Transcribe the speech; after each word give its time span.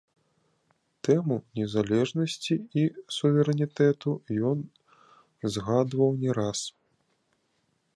Тэму 1.07 1.35
незалежнасці 1.59 2.55
і 2.85 2.87
суверэнітэту 3.19 4.11
ён 4.53 4.57
згадваў 5.59 6.09
не 6.27 6.31
раз. 6.41 6.59